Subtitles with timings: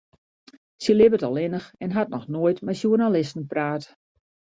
[0.85, 3.83] Sy libbet allinnich en hat noch noait mei sjoernalisten praat.